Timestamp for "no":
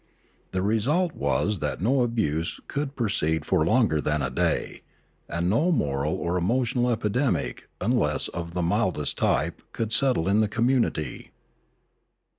1.79-2.01, 5.47-5.71